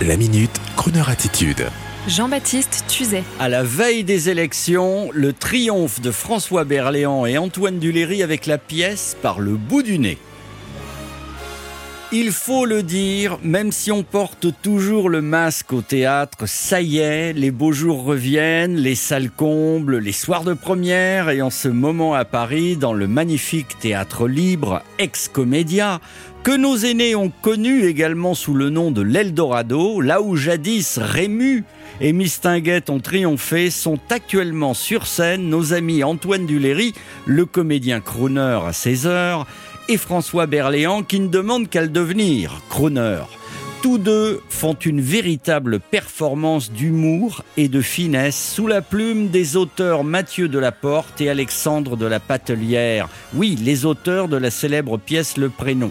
[0.00, 1.66] La minute, Kroneur attitude.
[2.08, 3.22] Jean-Baptiste Tuzet.
[3.38, 8.58] À la veille des élections, le triomphe de François Berléand et Antoine Duléry avec la
[8.58, 10.18] pièce par le bout du nez.
[12.14, 16.98] Il faut le dire, même si on porte toujours le masque au théâtre, ça y
[16.98, 21.68] est, les beaux jours reviennent, les salles comblent, les soirs de première, et en ce
[21.68, 26.02] moment à Paris, dans le magnifique théâtre libre Ex-Comédia,
[26.42, 31.64] que nos aînés ont connu également sous le nom de l'Eldorado, là où jadis Rému
[32.02, 36.92] et Mistinguette ont triomphé, sont actuellement sur scène nos amis Antoine Duléry,
[37.24, 39.46] le comédien crooner à 16 heures,
[39.88, 43.20] et François Berléand qui ne demande qu'à le devenir, crooner.
[43.82, 50.04] Tous deux font une véritable performance d'humour et de finesse sous la plume des auteurs
[50.04, 53.08] Mathieu Delaporte et Alexandre de la Patelière.
[53.34, 55.90] Oui, les auteurs de la célèbre pièce Le Prénom.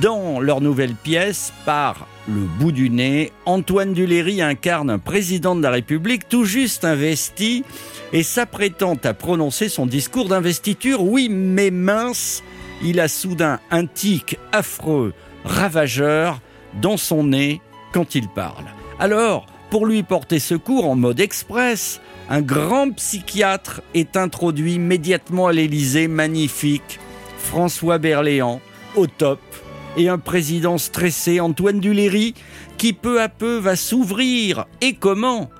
[0.00, 5.62] Dans leur nouvelle pièce, par le bout du nez, Antoine Duléry incarne un président de
[5.62, 7.64] la République tout juste investi
[8.12, 11.02] et s'apprêtant à prononcer son discours d'investiture.
[11.02, 12.42] Oui, mais mince,
[12.82, 16.40] il a soudain un tic affreux, ravageur,
[16.80, 17.60] dans son nez
[17.92, 18.64] quand il parle.
[18.98, 25.52] Alors, pour lui porter secours en mode express, un grand psychiatre est introduit immédiatement à
[25.52, 26.98] l'Élysée, magnifique,
[27.38, 28.60] François Berléand,
[28.96, 29.40] au top,
[29.96, 32.34] et un président stressé, Antoine Duléry,
[32.76, 34.66] qui peu à peu va s'ouvrir.
[34.80, 35.50] Et comment?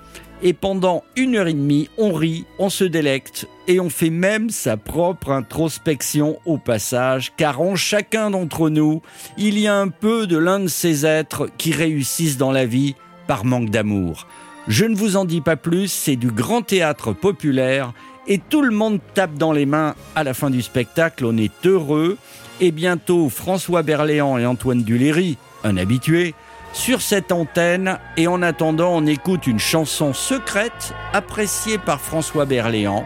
[0.42, 4.50] Et pendant une heure et demie, on rit, on se délecte et on fait même
[4.50, 9.02] sa propre introspection au passage, car en chacun d'entre nous,
[9.36, 12.94] il y a un peu de l'un de ces êtres qui réussissent dans la vie
[13.26, 14.26] par manque d'amour.
[14.68, 17.92] Je ne vous en dis pas plus, c'est du grand théâtre populaire
[18.26, 21.66] et tout le monde tape dans les mains à la fin du spectacle, on est
[21.66, 22.18] heureux
[22.60, 26.34] et bientôt François Berléand et Antoine Duléry, un habitué,
[26.72, 33.04] sur cette antenne et en attendant on écoute une chanson secrète appréciée par François Berléand.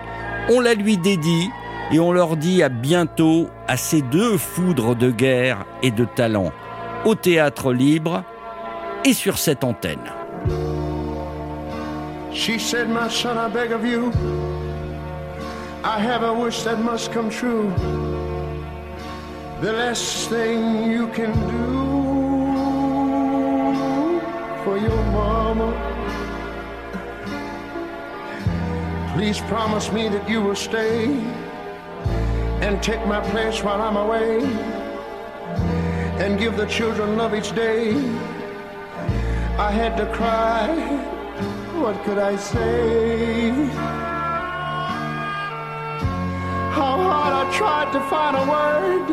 [0.50, 1.48] On la lui dédie
[1.92, 6.52] et on leur dit à bientôt à ces deux foudres de guerre et de talent
[7.04, 8.24] au théâtre libre
[9.04, 10.12] et sur cette antenne.
[12.32, 14.10] She said, My son, I beg of you,
[15.84, 17.70] I have a wish that must come true.
[19.60, 22.01] The last thing you can do
[24.72, 25.68] for your mama.
[29.14, 31.12] Please promise me that you will stay
[32.64, 34.40] and take my place while I'm away
[36.22, 37.90] and give the children love each day.
[39.68, 40.68] I had to cry.
[41.82, 43.50] What could I say?
[46.78, 49.06] How hard I tried to find a word.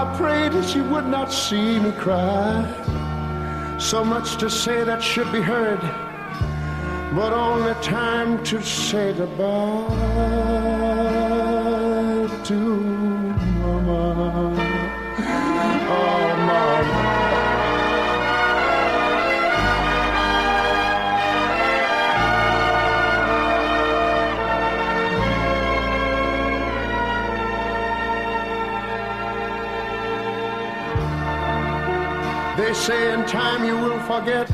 [0.00, 3.07] I prayed that she would not see me cry.
[3.78, 5.80] So much to say that should be heard,
[7.14, 9.88] but only time to say goodbye
[12.44, 12.97] to
[32.58, 34.50] They say in time you will forget,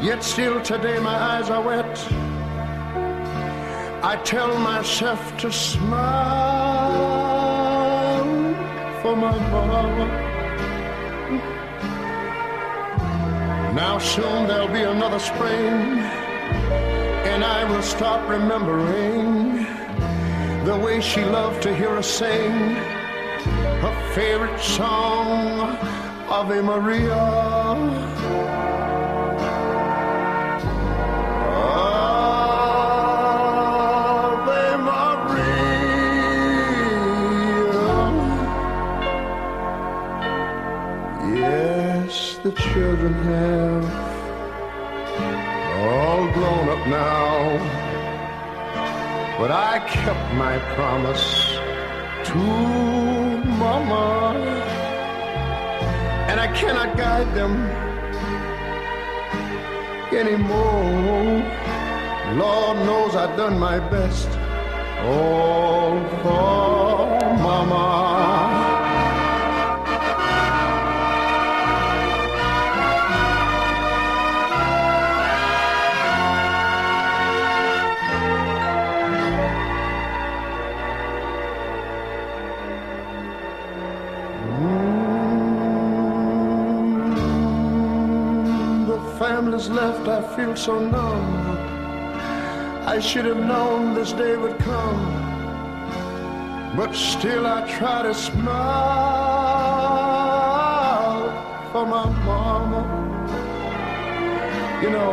[0.00, 1.98] yet still today my eyes are wet.
[4.04, 5.82] I tell myself to smile
[9.02, 10.06] for my mama.
[13.74, 15.98] Now soon there'll be another spring,
[17.32, 19.66] and I will start remembering
[20.64, 22.52] the way she loved to hear us sing
[23.82, 26.11] her favorite song.
[26.28, 27.14] Ave Maria.
[34.22, 35.62] Ave Maria.
[41.34, 43.84] Yes, the children have
[45.80, 47.58] all grown up now,
[49.38, 51.58] but I kept my promise
[52.28, 52.38] to
[53.58, 54.42] Mama
[56.32, 57.52] and I cannot guide them
[60.16, 61.44] anymore.
[62.42, 64.30] Lord knows I've done my best.
[65.04, 68.71] All for Mama.
[89.42, 91.58] Family's left, I feel so numb.
[92.86, 95.02] I should have known this day would come,
[96.76, 98.52] but still I try to smile
[101.72, 102.82] for my mama.
[104.80, 105.12] You know,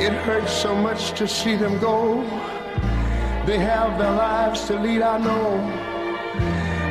[0.00, 2.22] it hurts so much to see them go.
[3.44, 5.58] They have their lives to lead, I know.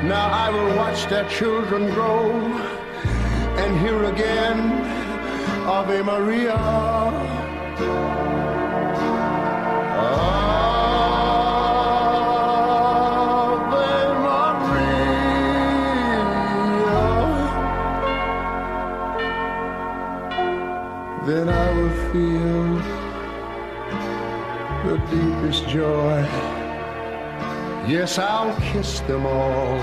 [0.04, 2.30] Now I will watch their children grow
[3.62, 5.07] and hear again
[5.70, 6.56] Ave Maria.
[13.36, 13.88] Ave
[14.28, 15.38] Maria.
[21.26, 22.68] Then I will feel
[24.88, 26.26] the deepest joy.
[27.86, 29.82] Yes, I'll kiss them all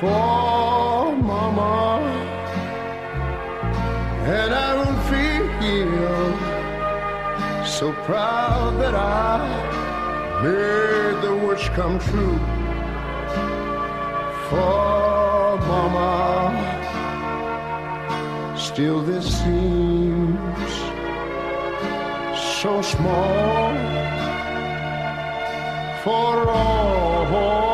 [0.00, 2.23] for Mama,
[4.26, 5.44] and I will feel
[7.66, 9.38] so proud that I
[10.42, 12.38] made the wish come true
[14.48, 16.56] for Mama.
[18.56, 20.72] Still, this seems
[22.62, 23.74] so small
[26.02, 27.73] for all